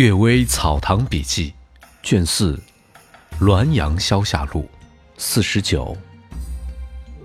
[0.02, 1.52] 《岳微草堂笔记》
[2.02, 2.58] 卷四，
[3.44, 4.62] 《滦阳消夏录》
[5.18, 5.94] 四十九。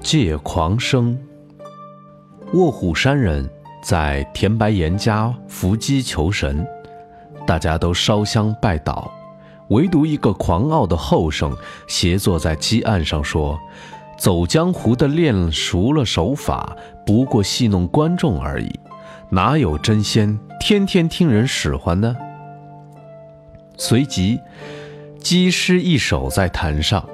[0.01, 1.17] 借狂生。
[2.51, 3.49] 卧虎山人
[3.81, 6.67] 在田白岩家伏击求神，
[7.47, 9.09] 大家都烧香拜祷，
[9.69, 11.55] 唯独一个狂傲的后生
[11.87, 13.57] 斜坐在鸡案上说
[14.19, 18.77] ：“走江湖的练熟了手法，不过戏弄观众而已，
[19.29, 22.13] 哪有真仙天天听人使唤呢？”
[23.77, 24.39] 随即，
[25.19, 27.07] 击诗一首在坛上，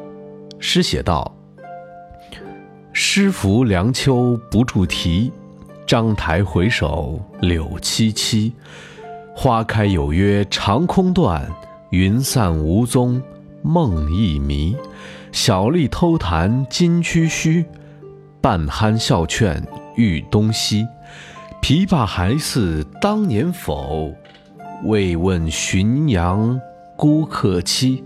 [0.60, 1.36] 诗写道
[2.94, 5.32] ：“诗赋凉秋不住啼，
[5.88, 8.52] 章台回首柳萋萋。
[9.36, 11.50] 花开有约长空断，
[11.90, 13.22] 云散无踪
[13.64, 14.76] 梦亦迷。
[15.32, 17.66] 小吏偷弹今区虚，
[18.40, 19.66] 半酣笑劝
[19.96, 20.86] 欲东西。
[21.62, 24.14] 琵琶还似当年否？”
[24.84, 26.60] 未问浔阳
[26.98, 28.04] 孤客妻。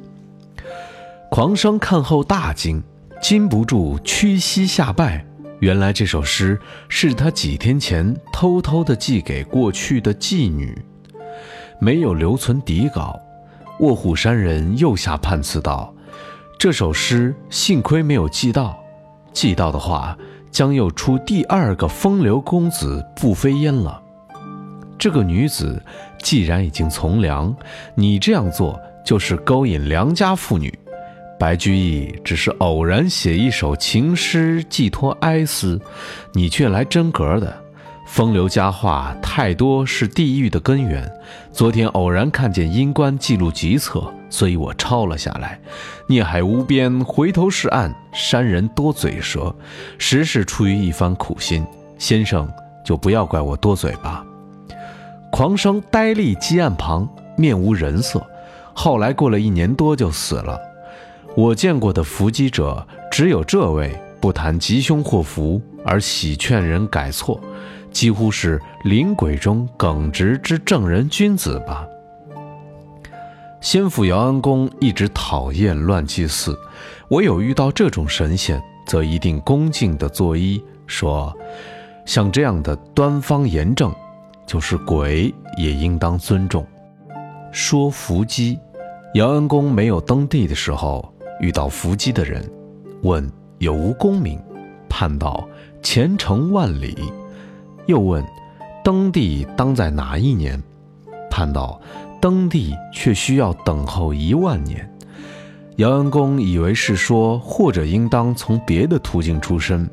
[1.31, 2.83] 狂生看后大惊，
[3.21, 5.25] 禁不住屈膝下拜。
[5.59, 6.59] 原来这首诗
[6.89, 10.77] 是他几天前偷偷的寄给过去的妓女，
[11.79, 13.19] 没有留存底稿。
[13.79, 15.93] 卧虎山人又下判词道
[16.59, 18.77] ：“这首诗幸亏没有寄到，
[19.33, 20.17] 寄到的话，
[20.51, 24.01] 将又出第二个风流公子步飞烟了。”
[25.05, 25.79] 这个女子
[26.17, 27.55] 既然已经从良，
[27.93, 30.73] 你这样做就是勾引良家妇女。
[31.37, 35.79] 白居易只是偶然写一首情诗寄托哀思，
[36.33, 37.55] 你却来真格的。
[38.07, 41.07] 风流佳话太多是地狱的根源。
[41.51, 45.59] 昨天偶然看见阴官记录急册，所以我抄了下来。
[46.07, 49.55] 孽海无边，回头是岸，山人多嘴舌，
[49.99, 51.63] 实是出于一番苦心。
[51.99, 52.51] 先生
[52.83, 54.25] 就不要怪我多嘴吧。
[55.35, 57.05] 狂生呆立鸡案旁，
[57.35, 58.25] 面无人色。
[58.73, 60.57] 后来过了一年多就死了。
[61.35, 67.37] 我见过的伏击者只有这位，不谈吉凶祸福，而喜劝人改错，
[67.91, 71.85] 几乎是灵鬼中耿直之正人君子吧。
[73.59, 76.57] 先父姚安公一直讨厌乱祭祀，
[77.09, 81.37] 唯有遇到这种神仙，则一定恭敬地作揖，说：
[82.05, 83.93] 像这样的端方严正。
[84.45, 86.65] 就是鬼也应当尊重。
[87.51, 88.59] 说伏击，
[89.13, 92.43] 姚安公没有登第的时候，遇到伏击的人，
[93.03, 94.39] 问有无功名，
[94.89, 95.47] 判道
[95.81, 97.11] 前程万里。
[97.85, 98.25] 又问
[98.83, 100.61] 登第当在哪一年，
[101.29, 101.79] 判道
[102.19, 104.89] 登第却需要等候一万年。
[105.77, 109.89] 姚安公以为是说，或者应当从别的途径出身。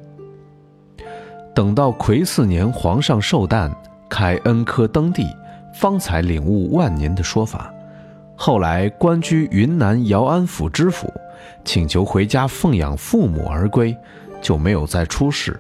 [1.54, 3.70] 等到癸巳年，皇上寿诞。
[4.12, 5.26] 开恩科登第，
[5.72, 7.72] 方才领悟万年的说法。
[8.36, 11.10] 后来官居云南姚安府知府，
[11.64, 13.96] 请求回家奉养父母而归，
[14.42, 15.58] 就没有再出仕，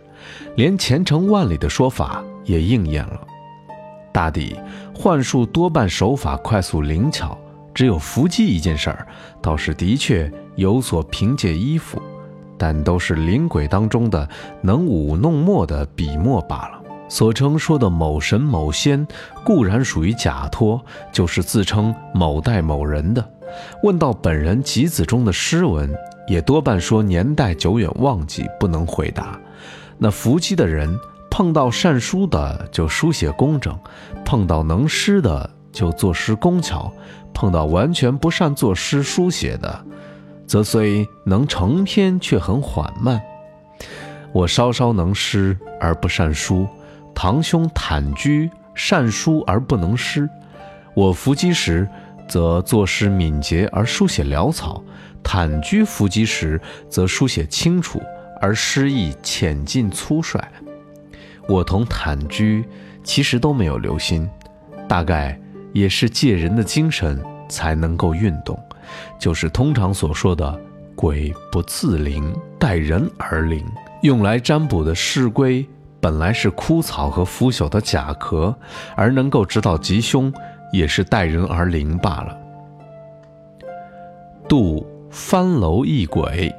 [0.54, 3.18] 连前程万里的说法也应验了。
[4.12, 4.54] 大抵
[4.94, 7.38] 幻术多半手法快速灵巧，
[7.72, 9.06] 只有伏击一件事儿，
[9.40, 12.02] 倒是的确有所凭借依附，
[12.58, 14.28] 但都是灵鬼当中的
[14.60, 16.81] 能舞弄墨的笔墨罢了。
[17.12, 19.06] 所称说的某神某仙，
[19.44, 23.22] 固然属于假托，就是自称某代某人的。
[23.82, 25.94] 问到本人集子中的诗文，
[26.26, 29.38] 也多半说年代久远，忘记不能回答。
[29.98, 30.98] 那伏击的人
[31.30, 33.78] 碰到善书的就书写工整，
[34.24, 36.90] 碰到能诗的就作诗工巧，
[37.34, 39.84] 碰到完全不善作诗书写的，
[40.46, 43.20] 则虽能成篇，却很缓慢。
[44.32, 46.66] 我稍稍能诗而不善书。
[47.22, 50.28] 堂兄坦居善书而不能诗，
[50.92, 51.88] 我伏击时
[52.28, 54.82] 则作诗敏捷而书写潦草；
[55.22, 58.02] 坦居伏击时则书写清楚
[58.40, 60.40] 而诗意浅近粗率。
[61.46, 62.64] 我同坦居
[63.04, 64.28] 其实都没有留心，
[64.88, 65.38] 大概
[65.72, 68.58] 也是借人的精神才能够运动，
[69.16, 70.60] 就是通常所说的
[70.96, 73.64] “鬼不自灵，待人而灵”，
[74.02, 75.64] 用来占卜的事规。
[76.02, 78.52] 本来是枯草和腐朽的甲壳，
[78.96, 80.32] 而能够知道吉凶，
[80.72, 82.36] 也是待人而灵罢了。
[84.48, 86.52] 杜翻楼异鬼。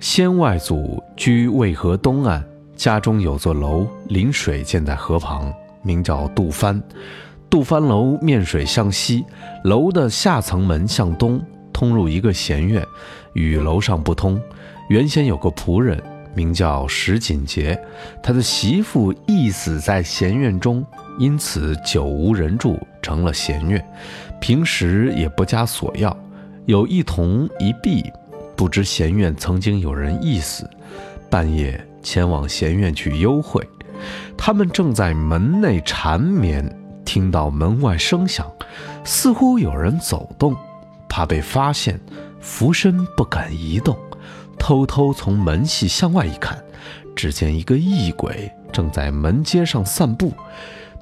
[0.00, 2.42] 先外祖居渭河东岸，
[2.74, 5.52] 家中有座楼临水，建在河旁，
[5.82, 6.82] 名叫杜帆。
[7.50, 9.26] 杜帆楼面水向西，
[9.64, 11.38] 楼的下层门向东，
[11.70, 12.82] 通入一个闲院，
[13.34, 14.40] 与楼上不通。
[14.88, 16.02] 原先有个仆人。
[16.34, 17.78] 名叫石锦杰，
[18.22, 20.84] 他的媳妇缢死在闲院中，
[21.18, 23.84] 因此久无人住，成了闲院。
[24.40, 26.16] 平时也不加索要，
[26.66, 28.04] 有一童一婢。
[28.56, 30.68] 不知闲院曾经有人缢死，
[31.28, 33.66] 半夜前往闲院去幽会。
[34.36, 36.64] 他们正在门内缠绵，
[37.04, 38.48] 听到门外声响，
[39.04, 40.54] 似乎有人走动，
[41.08, 41.98] 怕被发现，
[42.40, 43.96] 俯身不敢移动，
[44.64, 46.58] 偷偷从门隙向外一看，
[47.14, 50.32] 只见一个异鬼正在门街上散步，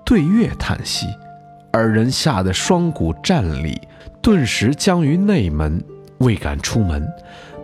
[0.05, 1.07] 对月叹息。
[1.71, 3.81] 二人吓得双股战栗，
[4.21, 5.81] 顿时僵于内门，
[6.19, 7.07] 未敢出门。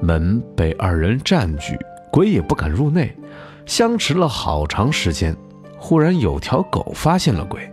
[0.01, 1.77] 门被二人占据，
[2.13, 3.13] 鬼也不敢入内。
[3.67, 5.37] 相持了好长时间，
[5.81, 7.69] 忽然有条狗发现了鬼，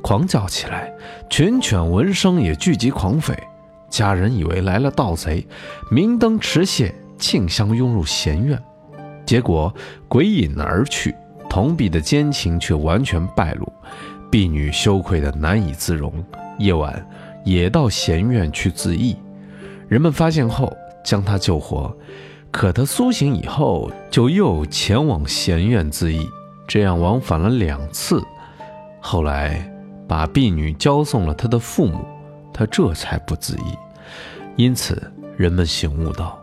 [0.00, 0.90] 狂叫起来。
[1.28, 3.36] 群犬闻声也聚集狂吠。
[3.90, 5.46] 家人以为来了盗贼，
[5.90, 8.60] 明灯持械，竞相拥入闲院。
[9.24, 9.74] 结果
[10.08, 11.14] 鬼隐而去，
[11.48, 13.72] 同婢的奸情却完全败露。
[14.30, 16.12] 婢女羞愧得难以自容，
[16.58, 17.04] 夜晚
[17.44, 19.16] 也到闲院去自缢。
[19.88, 20.72] 人们发现后，
[21.04, 21.96] 将她救活。
[22.52, 26.26] 可他苏醒以后，就又前往闲院自缢，
[26.66, 28.22] 这样往返了两次。
[29.00, 29.70] 后来
[30.08, 32.06] 把婢女交送了他的父母，
[32.54, 33.78] 他这才不自缢。
[34.56, 36.38] 因此，人们醒悟到，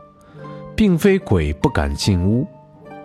[0.75, 2.47] 并非鬼不敢进屋，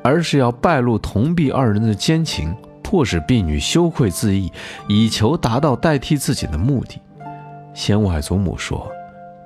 [0.02, 4.50] 而是要败露同婢二人的奸情，迫使婢女羞愧自缢，
[4.88, 7.00] 以求达到代替自己的目的。
[7.74, 8.90] 先外祖母说。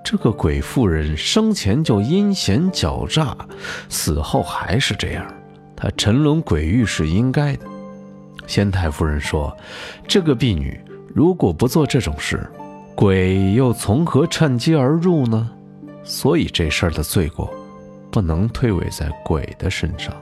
[0.05, 3.37] 这个鬼妇人生前就阴险狡诈，
[3.89, 5.25] 死后还是这样。
[5.77, 7.65] 她沉沦鬼域是应该的。
[8.49, 9.57] 先太夫人说
[10.09, 10.81] ：“这个婢女
[11.15, 12.45] 如果不做这种事，
[12.97, 15.49] 鬼又从何趁机而入呢？
[16.03, 17.49] 所以这事儿的罪过，
[18.13, 20.15] 不能推诿在鬼的身上。”